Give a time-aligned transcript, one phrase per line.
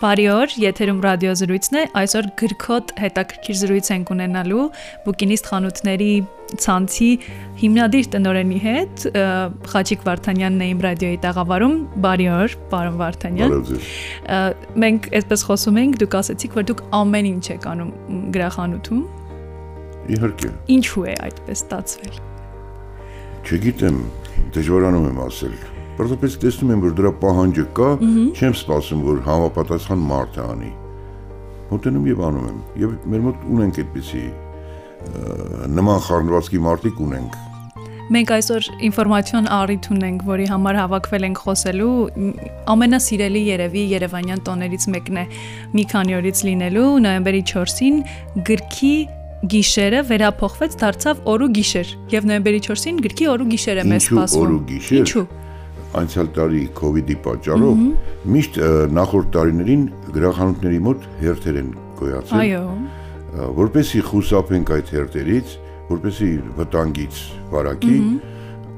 [0.00, 4.62] Բարի օր, եթերում ռադիոզրույցն է։ Այսօր գրքոտ հետաքրքիր զրույց ենք ունենալու
[5.04, 6.12] Բուկինիստ խանութների
[6.64, 7.08] ցանցի
[7.60, 9.04] հիմնադիր տնօրենի հետ,
[9.74, 11.74] Խաչիկ Վարդանյանն է իմ ռադիոյի տաղավարում։
[12.06, 13.52] Բարի օր, պարոն Վարդանյան։
[14.86, 19.02] Մենք այսպես խոսում ենք, դուք ասացիք, որ դուք ամեն ինչ եք անում գրախանութում։
[20.16, 22.16] Իհարկե։ Ինչու է այդպես ստացվել։
[23.44, 24.00] Չգիտեմ,
[24.56, 25.60] դժվարանում եմ ասել
[26.00, 27.86] Պարզապես տեսնում եմ, որ դրա պահանջը կա,
[28.32, 30.70] չեմ սպասում, որ համապատասխան մարդը անի։
[31.68, 34.22] Մոտենում եւ անում եմ։ Եվ մեր մոտ ունենք այդպիսի
[35.76, 37.36] նման խառնվածքի մարդիկ ունենք։
[38.16, 41.92] Մենք այսօր ինֆորմացիոն առիթ ունենք, որի համար հավաքվել ենք խոսելու։
[42.74, 45.26] Ամենասիրելի երևի Երևանյան տոներից մեկն է
[45.76, 48.00] մի քանի օրից լինելու նոյեմբերի 4-ին
[48.48, 48.94] գրքի
[49.52, 54.48] գիշերը վերափոխվեց դարձավ օրու գիշեր եւ նոյեմբերի 4-ին գրքի օրու գիշեր է մեզ սպասվում։ Ինչու
[54.48, 55.24] օրու գիշեր։ Ինչու
[56.00, 57.82] անցյալ տարի կ ូវ իդի պատճառով
[58.34, 58.58] միշտ
[58.96, 59.82] նախորդ տարիներին
[60.16, 62.64] գրախանութների մոտ հերթեր են գոյացել։ Այո։
[63.60, 65.54] Որպեսի խուսափենք այդ հերթերից,
[65.90, 67.20] որպեսի վտանգից
[67.54, 68.00] վարակի,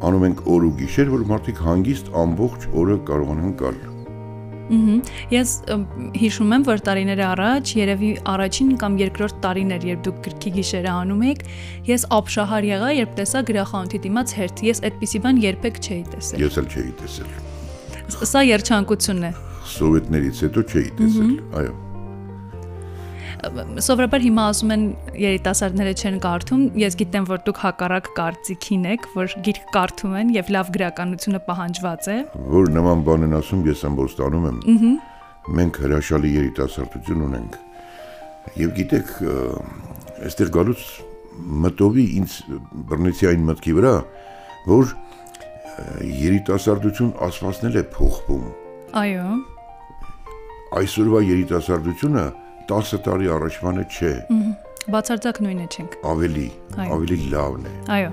[0.03, 3.83] անում ենք օր ու գիշեր, որ մարդիկ հանգիստ ամբողջ օրը կարողանան գալ
[5.33, 5.53] Ես
[6.17, 10.93] հիշում եմ, որ տարիներ առաջ, երևի առաջին կամ երկրորդ տարին էր, երբ դուք գրքի գիշերը
[10.93, 11.45] անում եք,
[11.93, 16.61] ես ապշահար եղա, երբ տեսա գրախանութի դիմաց հերթ։ Ես այդպիսի բան երբեք չէի տեսել։ Ես
[16.63, 17.33] էլ չէի տեսել։
[18.33, 19.33] Սա երջանկություն է։
[19.73, 21.92] Սովետներից հետո չէի տեսել, այո
[23.43, 24.83] սովորաբար հիմա ասում են
[25.19, 30.51] երիտասարդները չեն կարդում, ես գիտեմ, որ դուք հակառակ կարծիքին եք, որ գիրք կարդում են եւ
[30.55, 32.17] լավ գրականությունը պահանջված է։
[32.53, 34.93] Որ նման բան են ասում, ես ամբողջ տանում եմ։ Ահա։
[35.59, 37.57] Մենք հրաշալի երիտասարդություն ունենք։
[38.63, 39.11] Եվ գիտեք,
[40.29, 40.85] այստեղ գալուց
[41.67, 42.37] մտովի ինձ
[42.93, 43.95] բռնեցի այն մտքի վրա,
[44.71, 44.93] որ
[46.23, 48.47] երիտասարդություն ասվածնել է փոխվում։
[49.03, 49.27] Այո։
[50.79, 52.25] Այսօրվա երիտասարդությունը
[52.73, 54.13] 10 տարի առաջվանը չէ։
[54.93, 56.49] Բացարձակ նույնը չենք։ Ավելի,
[56.89, 58.11] ավելի լավն է։ Այո։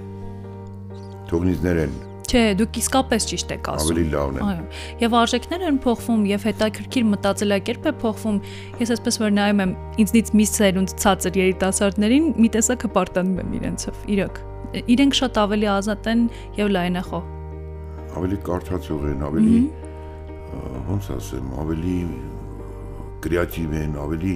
[1.30, 1.98] Թողնիզներ են։
[2.30, 4.66] Չէ, դուք իսկապես ճիշտ եք ասում։ Ավելի լավն է։ Այո։
[5.02, 8.38] Եվ արժեքներ են փոխվում, եւ հետաքրքիր մտածելակերպ է փոխվում։
[8.84, 14.04] Ես այսպես որ նայում եմ ինձնից մի սերունդ ցածր երիտասարդներին, մի տեսակ հպարտանում եմ իրենցով։
[14.14, 14.42] Իրոք։
[14.94, 16.26] Իրենք շատ ավելի ազատ են
[16.60, 17.24] եւ լայնախոհ։
[18.20, 19.60] Ավելի կարդացող են, ավելի
[20.90, 21.98] ոնց ասեմ, ավելի
[23.24, 24.34] կրեատիվ են, ավելի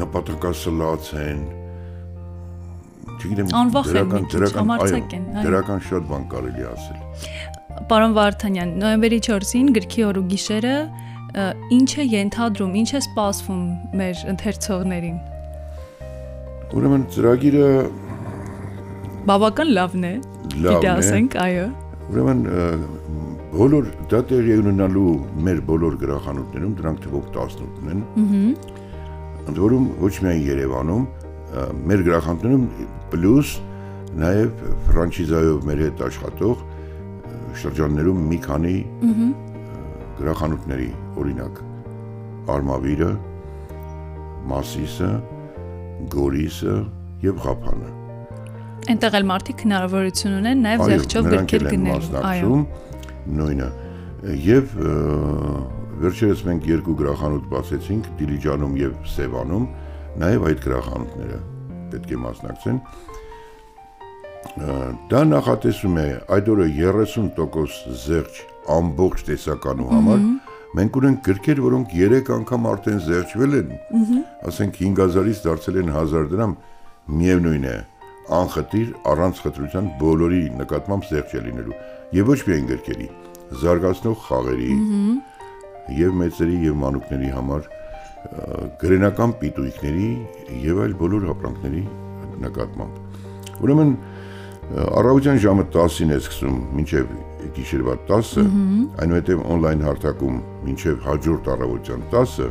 [0.00, 1.44] նպատակասլաց են։
[3.14, 5.00] Չգիտեմ, դրական դրական այո,
[5.44, 6.98] դրական շատ բան կարելի ասել։
[7.90, 10.74] Պարոն Վարդանյան, նոյեմբերի 4-ին գրքի օրու գիշերը
[11.74, 13.62] ինչ է ենթադրում, ինչ է սպասվում
[13.98, 15.16] մեր ընթերցողներին։
[16.74, 17.70] Ուրեմն ծրագիրը
[19.30, 20.14] բավական լավն է։
[20.64, 21.66] Լավն է։ ասենք, այո։
[22.04, 22.40] Ուրեմն
[23.54, 25.12] բոլոր դա տեղի ունենալու
[25.46, 28.42] մեր բոլոր գրախանութներում դրանք թվով 18-ն են։ Ահա։
[29.44, 31.06] Ընդ որում ոչ միայն Երևանում,
[31.90, 32.66] մեր գրախանութներում
[33.14, 33.54] պլյուս
[34.20, 36.62] նաև ֆրանչիզայով մեր հետ աշխատող
[37.64, 38.76] շրջաններում մի քանի
[40.20, 41.60] գրախանութների, օրինակ
[42.54, 43.10] Արմավիրը,
[44.50, 45.12] Մասիսը,
[46.14, 46.78] Գորիսը
[47.24, 48.03] եւ Ղափանը։
[48.84, 52.58] Այնտեղ էլ մարդիկ հնարավորություն ունեն նաև զեղչով գրքեր գնելու։ Այո
[53.38, 53.68] նույնը
[54.44, 54.74] եւ
[56.04, 59.66] վերջերս մենք երկու գրախանութ բացեցինք Դիլիջանում եւ Սևանում
[60.24, 61.38] նաեւ այդ գրախանութները
[61.94, 62.80] պետք է մասնակցեն
[65.10, 68.34] դա նախատեսում է այդ օրը 30% զեղչ
[68.74, 70.26] ամբողջ տեսականու համար
[70.74, 73.68] մենք ունենք գրքեր, որոնք 3 անգամ արդեն զեղչվել են։
[74.50, 76.54] Ասենք 5000-ից դարձել են 1000 դրամ,
[77.20, 77.76] միևնույն է,
[78.32, 81.78] անխտիր առանց խտրության բոլորի նկատմամբ զեղչ է լինելու
[82.16, 83.08] եւ ոչ միայն գրքերի,
[83.60, 84.70] զարգացնող խաղերի
[85.98, 87.68] եւ մեծերի եւ մանուկների համար
[88.80, 90.08] գրենական պիտույքների
[90.64, 91.82] եւ այլ բոլոր ապրանքների
[92.44, 93.92] նկատմամբ։ Ուրեմն
[94.72, 97.12] առավոտյան ժամը 10-ին է սկսում մինչև
[97.58, 98.44] գիշերվա 10-ը,
[99.04, 102.50] այնուհետև on-line հարթակում մինչև հաջորդ առավոտյան 10-ը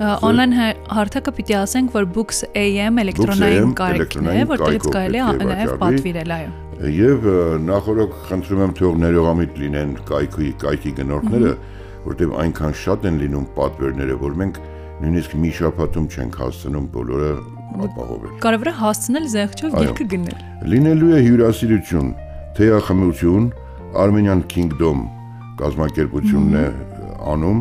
[0.00, 0.54] Օնլայն
[0.88, 6.52] հարթակը պիտի ասենք, որ Books AM էլեկտրոնային կարիքն է, որտեղից կարելի է նաև պատվիրել, այո։
[6.96, 7.26] Եվ
[7.66, 11.52] նախորդ խնդրում եմ թող ներողամիտ լինեն կայքի կայքի գնորդները,
[12.06, 14.60] որտեղ այնքան շատ են լինում պատվերները, որ մենք
[15.04, 17.30] նույնիսկ մի շաբաթում չենք հասցնում բոլորը
[17.84, 20.40] ապահովել։ Կարևորը հասցնել զեղչով գիրքը գնել։
[20.72, 22.08] Լինելու է հյուրասիրություն,
[22.56, 23.52] թեյախմություն,
[23.94, 25.06] Armenian Kingdom
[25.60, 26.66] կազմակերպությունն է
[27.34, 27.60] անում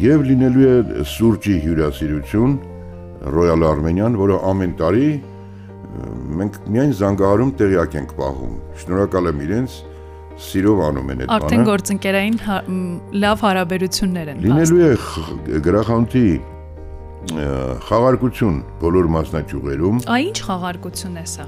[0.00, 2.54] եւ լինելու է սուրճի հյուրասիրություն
[3.34, 5.08] Royal Armenian, որը ամեն տարի
[6.38, 9.76] մենք միայն զանգահարում տեղյակ ենք պահում։ Շնորհակալ եմ իրենց,
[10.48, 12.62] սիրով անում են այդ բանը։ Արդեն գործընկերային հա-
[13.24, 16.26] լավ հարաբերություններ են։ Լինելու է գրախանութի
[17.88, 21.46] խաղարկություն բոլոր մասնաճյուղերում։ Այ ինչ խաղարկություն է սա։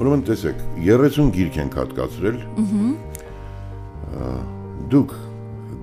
[0.00, 4.30] Ուրեմն տեսեք, 30 գիրք ենք հատկացրել։ Ահա։
[4.90, 5.12] Դուք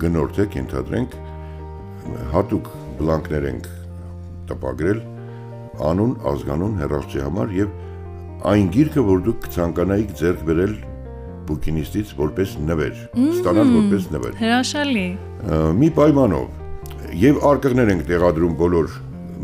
[0.02, 1.14] գնորդ եք, ենթադրենք,
[2.32, 3.68] հատուկ բլանկներ ենք
[4.50, 5.00] տպագրել
[5.88, 7.72] անուն, ազգանուն, հեռախոսի համար եւ
[8.52, 10.74] այն գիրքը, որ դուք կցանկանայիք ձեռք բերել
[11.48, 13.00] բուկինիստից որպես նվեր,
[13.38, 15.06] ստանալ որպես նվեր։ Հրաշալի։
[15.78, 18.94] մի պայմանով եւ արկղներ ենք տեղադրում բոլոր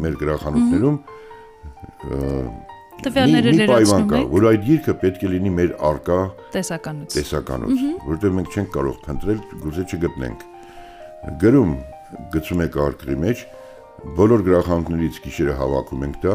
[0.04, 0.98] մեր գրախանութներում
[3.04, 6.18] Տվյալները լրացնում եք որ այդ գիրքը պետք է լինի մեր արկա
[6.54, 10.44] տեսականություն։ տեսականոց, որովհետև մենք չենք կարող փնտրել, գուցե չգտնենք։
[11.44, 11.72] Գրում
[12.34, 13.42] գցում եք արկղի մեջ,
[14.18, 16.34] բոլոր գրախանութներից գիշերը հավաքում ենք դա,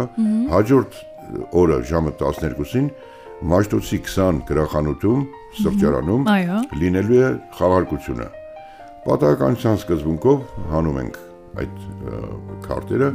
[0.54, 1.00] հաջորդ
[1.60, 2.92] օրը ժամը 12-ին
[3.40, 5.20] Մաշտոցի 20 գրախանութում,
[5.60, 6.26] սրճարանում
[6.76, 8.26] լինելու է խաղարկությունը։
[9.06, 10.42] Պատահականության սկզբունքով
[10.74, 11.20] հանում ենք
[11.64, 11.86] այդ
[12.66, 13.08] քարտերը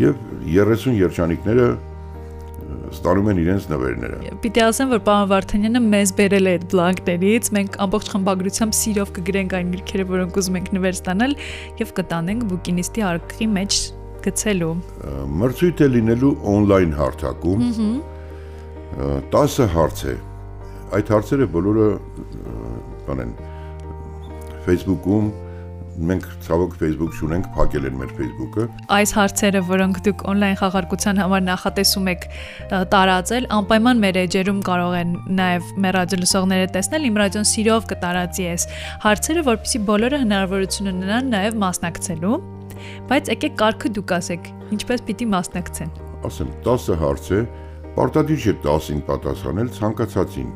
[0.00, 1.68] եւ 30 երջանիկները
[2.92, 7.78] ստանում են իրենց նվերները։ Պիտի ասեմ, որ պարոն Վարդանյանը մեզ բերել է այդ բլանկներից, մենք
[7.86, 11.36] ամբողջ խմբագրությամբ սիրով կգրենք այն գրքերը, որոնք ուզում ենք նվեր ստանալ
[11.82, 13.80] եւ կտանենք բուկինիստի արկղի մեջ
[14.26, 14.72] գցելու։
[15.40, 20.14] Մրցույթ է լինելու on-line հարթակում։ ը, 10 հարց է։
[20.96, 21.88] Այդ հարցերը բոլորը
[23.06, 23.34] բան են
[24.66, 25.26] Facebook-ում
[25.96, 28.64] մենք ցավոք Facebook չունենք, փակել են մեր Facebook-ը։
[28.96, 32.26] Այս հարցերը, որոնք դուք on-line խաղարկության համար նախատեսում եք
[32.92, 38.66] տարածել, անպայման մեր էջերում կարող են նաև մեր ռադիոլսողները տեսնել, իմ ռադիոն սիրով կտարածի այս
[39.06, 42.36] հարցերը, որpեսզի բոլորը հնարավորություն ունենան նաև մասնակցելու։
[43.10, 45.94] Բայց եկեք կարգը դուք ասեք, ինչպես պիտի մասնակցեն։
[46.26, 47.40] ասեմ 10 հարց է,
[47.96, 50.50] պարտադիր չէ 10-ին պատասխանել ցանկացածին։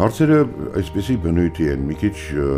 [0.00, 0.38] Հարցերը
[0.80, 2.48] այսպեսի բնույթի են, մի քիչ ը,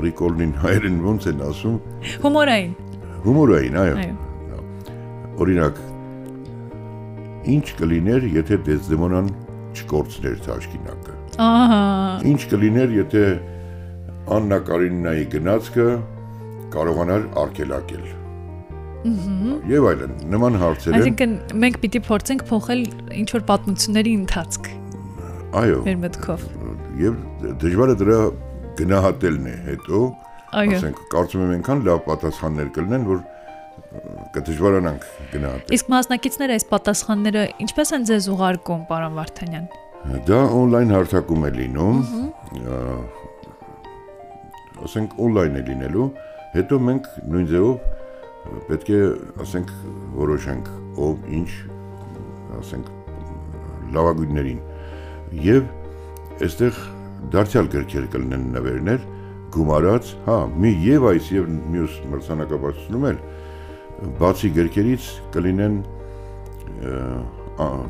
[0.00, 1.76] պրիկոլնին հայերեն ոնց են ասում,
[2.24, 2.74] Հումորային։
[3.24, 3.96] հումորային, այո։
[5.40, 5.80] Օրինակ,
[7.54, 9.28] ինչ կլիներ, եթե Դեզդեմոնան
[9.76, 11.82] չկորցներ թաշկինակը։ Ահա։
[12.30, 13.24] Ինչ կլիներ, եթե
[14.30, 15.86] Աննա Կարինինայի գնացքը
[16.74, 18.08] կարողանար արգելակել։
[19.70, 21.32] Եվ այլն, նման հարցեր են։ Այսինքն
[21.62, 22.82] մենք պիտի փորձենք փոխել
[23.20, 24.68] ինչ որ պատմությունների ընթացք
[25.60, 26.42] Այո։ մեր մտքով։
[27.00, 27.14] Եվ
[27.64, 28.18] դժվարը դրա
[28.80, 30.00] գնահատելն է հետո,
[30.60, 33.22] ասենք, կարծում եմ այնքան լավ պատասխաններ կլինեն, որ
[34.34, 39.70] կդժվարանանք գնահատել։ Իսկ մասնակիցները այս պատասխանները ինչպես են ձեզ ուղարկում, պարոն Վարդանյան։
[40.28, 41.98] Դա on-line հարթակում է լինում։
[44.80, 46.06] Ասենք on-line է լինելու,
[46.54, 47.98] հետո մենք նույն ձևով
[48.70, 49.00] պետք է,
[49.44, 49.74] ասենք,
[50.16, 50.70] որոշենք
[51.04, 51.50] ով ինչ,
[52.60, 52.88] ասենք,
[53.96, 54.62] լավագույններին։
[55.44, 55.68] Եվ
[56.46, 56.80] այստեղ
[57.34, 59.04] դարձյալ գրքեր կլինեն նվերներ,
[59.54, 63.20] գումարած, հա, մի եւ այս եւ մյուս մրցանակաբարձությունում էլ
[64.20, 65.74] բացի գրքերից կլինեն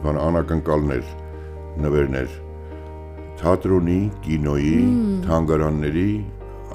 [0.03, 1.11] բան անակնկալներ,
[1.85, 2.33] նվերներ.
[3.41, 4.73] Թատրոնի, կինոյի,
[5.27, 6.09] թանգարանների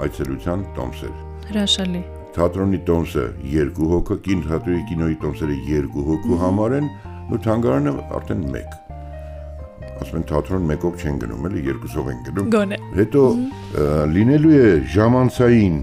[0.06, 1.20] այցելության տոմսեր։
[1.50, 2.02] Հրաշալի։
[2.36, 6.90] Թատրոնի տոմսը 2 հոգու, կին թատրոնի կինոյի տոմսերը 2 հոգու համար են,
[7.32, 8.85] ու թանգարանը արդեն 1։
[9.96, 13.22] Ասում են թատրոն մեկով չեն գնում, էլի երկուսով են գնում։ Գոնե։ Հետո
[14.16, 14.66] լինելու է
[14.96, 15.76] ժամանցային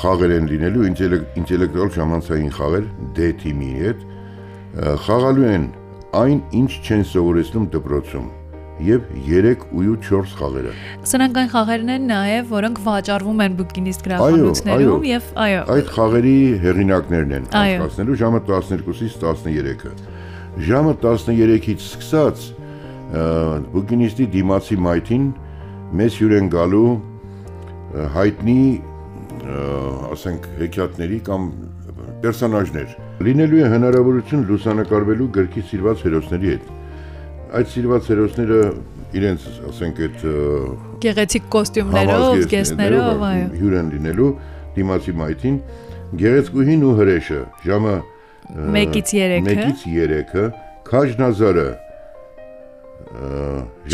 [0.00, 4.00] խաղեր են լինելու, ինտելեկ- ինտելեկտուալ ժամանցային խաղեր D թիմի հետ,
[5.04, 5.66] խաղալու են
[6.24, 8.26] այն, ինչ չեն սովորեցնում դպրոցում
[8.84, 10.72] եւ 3 ու 4 խաղերը։
[11.06, 17.34] Սրանք այն խաղերն են նաև, որոնք վաճառվում են բուկինիստ գրախանութներում եւ այո։ Այդ խաղերի հեղինակներն
[17.38, 19.92] են անցկացնելու ժամը 12-ից 13-ը։
[20.64, 22.38] Ժամը 13-ից սկսած
[23.74, 25.26] բուկինիստի դիմացի մայթին
[26.00, 26.88] մեծ հյուր են գալու
[28.14, 28.58] հայտնի
[30.14, 31.48] ասենք հեքիաթների կամ
[32.24, 32.94] պերսոնաժներ։
[33.26, 36.70] Լինելու է հնարավորություն լուսանկարվելու գրքի սիրված հերոսների հետ։
[37.54, 38.60] Այդ սիրված հերոսները
[39.14, 40.24] իրենց, ասենք, այդ
[41.04, 44.30] Գեղեցիկ կոստյումներով, գեսներով, այո։ հյուր են լինելու
[44.74, 45.58] դիմացի մայթին
[46.24, 50.44] գեղեցկուհին ու հրեշը ժամը ը, Մեկից երեքը։ մեկից 3-ը
[50.88, 51.68] քաջնազարը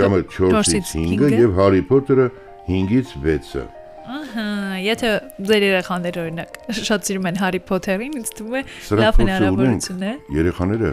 [0.01, 2.27] ժամը 4-ից չորսից 5-ը հինգը։ եւ Հարի Փոթերը
[2.71, 3.65] 5-ից 6-ը
[4.11, 4.45] Ահա,
[4.83, 5.11] եթե
[5.47, 8.63] ձեր երեխաները օրինակ շատ սիրում են Հարի Փոթերին, ինձ թվում է
[9.01, 10.91] լավ հնարավորություն է։ երեխաները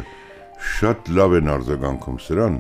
[0.78, 2.60] շատ լավ են արձագանքում սրան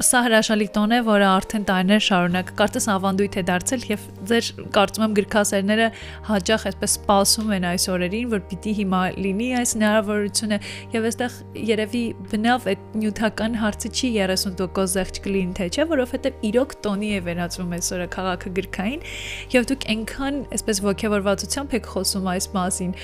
[0.00, 5.02] Սա հրաշալի տոն է, որը արդեն տարիներ շարունակ կարծես ավանդույթ է դարձել եւ ձեր կարծում
[5.04, 5.88] եմ գրքասերները
[6.28, 10.58] հաճախ այսպես սպասում են այս օրերին, որ պիտի հիմա լինի այս հնարավորությունը
[10.94, 11.36] եւ այստեղ
[11.68, 12.02] երևի
[12.32, 17.76] բնավ այդ նյութական հարցը չի 30% զեղչ կլինի թե չէ, որովհետեւ իրոք տոնի է վերածվում
[17.76, 19.04] այսօրը քաղաքը գրքային
[19.52, 22.96] եւ դուք այնքան այսպես ողջավորվածությամբ եք խոսում այս մասին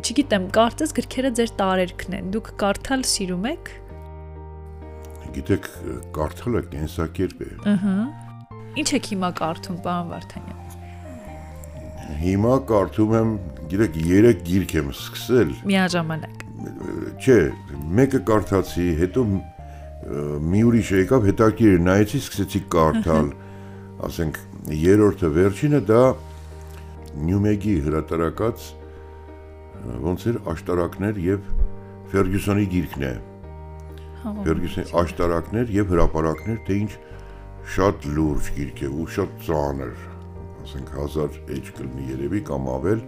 [0.00, 3.70] չգիտեմ, կարծես գրքերը ձեր տարերքն են։ Դուք կարդալ սիրում եք
[5.36, 5.68] գիտեք,
[6.16, 7.94] կարդալը կենսակերպ է։ Ահա։
[8.82, 10.60] Ինչ եք հիմա կարդում, պարոն Վարդանյան։
[12.22, 13.32] Հիմա կարդում եմ,
[13.72, 16.44] գիտեք, 3 գիրք եմ սկսել։ Միաժամանակ։
[17.22, 17.38] Չէ,
[17.98, 19.24] մեկը կարդացի, հետո
[20.52, 23.32] մի ուրիշ եկավ, հետաքրիր նայեցի, սկսեցի կարդալ։
[24.02, 24.38] Ասենք,
[24.82, 26.02] երրորդը վերջինը դա
[27.22, 28.70] Նյումեգի հրատարակած
[30.06, 31.50] ոնց էր աշտարակներ եւ
[32.12, 33.31] Ֆերգյուսոնի գիրքն է։ Ահա
[34.22, 36.92] Գյորգիսի աշտարակներ եւ հրապարակներ, թե ինչ
[37.74, 39.96] շատ լուրջ գիրք է ու շատ ծանր,
[40.62, 43.02] ասենք 1000 էջ կլինի երևի կամ ավել։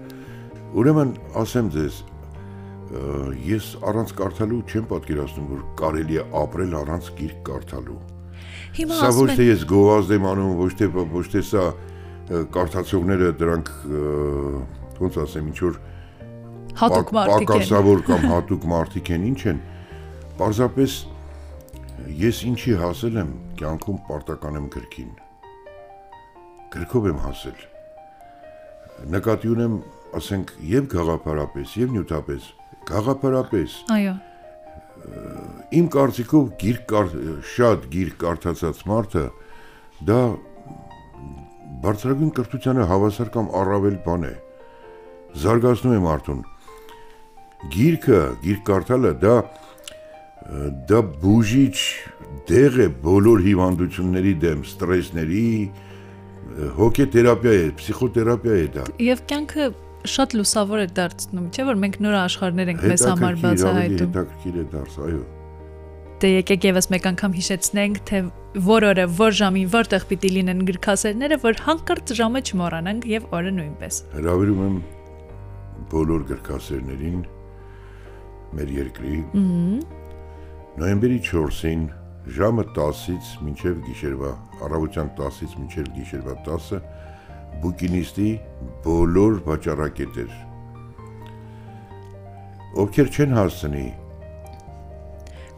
[0.75, 2.01] Ուրեմն ասեմ ձեզ,
[3.47, 7.99] ես առանց կարդալու չեմ պատկերացնում, որ կարելի է ապրել առանց գիրք կարդալու։
[8.75, 11.65] Հիմա ասում Սա ոչ թե ես գովազդ եմ անում, ոչ թե ոչ թե սա
[12.55, 13.71] կարդացողները դրանք
[14.99, 15.79] ոնց ասեմ, ինչ որ
[16.81, 19.63] հատուկ մարդիկ են։ Պակասավոր կամ հատուկ մարդիկ են, ինչ են
[20.35, 20.95] Պարզապես
[22.19, 23.29] ես ինչի հասել եմ
[23.61, 25.13] կյանքում պարտական եմ գրքին։
[26.75, 27.61] Գրքով եմ հասել։
[29.15, 29.77] Նկատի ունեմ,
[30.19, 32.49] ասենք, եւ գաղափարապես, եւ նյութապես,
[32.91, 34.17] գաղափարապես։ Այո։
[35.79, 37.17] Իմ կարծիքով գիրք կար,
[37.55, 39.25] շատ գիրք կարդացած մարդը
[40.09, 40.21] դա
[41.85, 44.35] բարձրագույն կրթությանը հավասար կամ առավել բան է։
[45.45, 46.41] Զարգացնում է մարդուն։
[47.75, 49.35] Գիրքը, գիրք կարդալը դա
[50.45, 51.77] դա բուժիչ
[52.49, 55.47] դեղ է բոլոր հիվանդությունների դեմ, ստրեսների,
[56.79, 59.69] հոգեթերապիա է, փսիխոթերապիա է դա։ Եվ կյանքը
[60.15, 64.67] շատ լուսավոր է դարձնում, չէ՞ որ մենք նոր աշխարհներ ենք մեզ համար բացահայտում։ Հետաքրքիր է
[64.75, 65.23] դարձ, այո։
[66.25, 68.21] Դե եկեք եւս մեկ անգամ հիշեցնենք, թե
[68.69, 73.99] որ օրը, որ ժամին, որտեղ պիտի լինեն գրքասերները, որ հանկարծ ժամը չմոռանանք եւ օրը նույնպես։
[74.15, 74.79] Հրավիրում եմ
[75.95, 77.21] բոլոր գրքասերներին
[78.55, 80.04] մեր երկրի։ Ահա
[80.75, 81.83] Նոյեմբերի 4-ին
[82.35, 84.31] ժամը 10-ից մինչև գիշերվա,
[84.67, 86.81] առավոտյան 10-ից մինչև գիշերվա 10-ը
[87.63, 88.31] բուկինիստի
[88.87, 90.33] բոլոր վաճառակետեր։
[92.83, 93.85] Ովքեր չեն հասցնի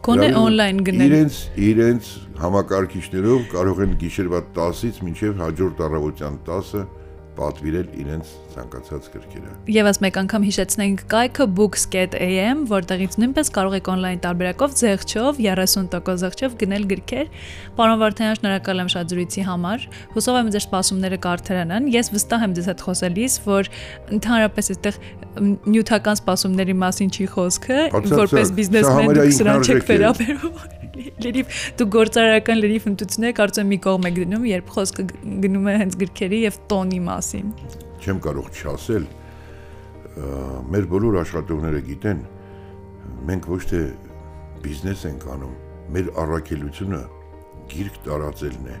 [0.05, 1.37] Կոնե on-line գնել։ Իրենց
[1.71, 2.11] իրենց
[2.43, 6.83] համակարգիչներով կարող են գիշերվա 10-ից մինչև հաջորդ առավոտյան 10-ը
[7.37, 14.21] պատվիրել իրենց ցանկացած գրքերը։ Եվս մեկ անգամ հիշեցնենք կայքը books.am, որտեղից նույնպես կարող եք on-line
[14.25, 17.29] տարբերակով զեղչով 30% զեղչով գնել գրքեր։
[17.77, 19.85] Պարոն Վարդանյան, շնորհակալ եմ շատ զրույցի համար։
[20.17, 23.71] Հուսով եմ ձեր սպասումները կարդարանան։ Ես վստահ եմ ձեզ հետ խոսելիս, որ
[24.17, 24.99] ընդհանրապես այդտեղ
[25.67, 27.79] նյութական սպասումների մասին չի խոսքը,
[28.17, 30.76] որպես բիզնեսմեն դուք սրան չեք վերաբերվում
[31.25, 35.05] լրիվ դու գործարարական լրիվ հմտություններ կարծեմ մի կողմ եք դնում, երբ խոսքը
[35.45, 37.53] գնում է հենց գրքերի եւ տոնի մասին։
[37.97, 39.07] Չեմ կարող չասել,
[40.73, 42.23] մեր բոլոր աշխատողները գիտեն,
[43.27, 43.81] մենք ոչ թե
[44.63, 45.55] բիզնես ենք անում,
[45.93, 47.01] մեր առաքելությունը
[47.67, 48.77] գիրք տարածելն է։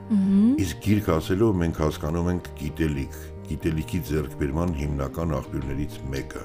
[0.63, 6.43] Իսկ գիրք ասելով մենք հասկանում ենք գիտելիք, գիտելիքի ձեռքբերման հիմնական աղբյուրներից մեկը։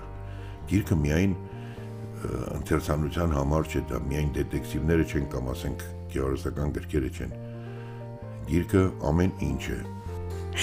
[0.73, 1.37] Գիրքը միայն
[2.59, 7.35] ընթերցանության համար չէ դա միայն դետեկտիվները չեն կամ ասենք գեղարվեստական գրքերը չեն
[8.51, 9.81] գիրքը ամեն ինչ է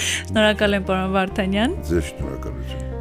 [0.06, 2.99] Շնորհակալ եմ պարոն Վարդանյան ձեզ շնորհակալություն